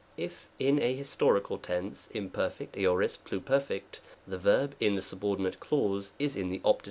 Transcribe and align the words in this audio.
If 0.17 0.49
in 0.57 0.81
a 0.81 0.97
histori 0.97 1.45
cal 1.47 1.59
tense 1.59 2.09
(Imperf., 2.11 2.67
Aor., 2.71 3.03
Pluperf.), 3.23 3.81
the 4.27 4.39
verb 4.39 4.73
in 4.79 4.95
the 4.95 5.01
sub 5.03 5.23
ordinate 5.23 5.59
clause 5.59 6.13
is 6.17 6.35
in 6.35 6.49
the 6.49 6.59
Opt. 6.65 6.79